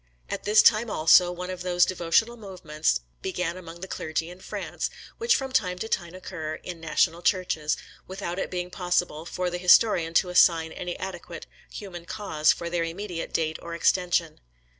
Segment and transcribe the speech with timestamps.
[0.31, 4.89] At this time, also, one of those devotional movements began among the clergy in France,
[5.19, 7.77] which from time to time occur in national Churches,
[8.07, 12.83] without it being possible for the historian to assign any adequate human cause for their
[12.83, 14.39] immediate date or extension.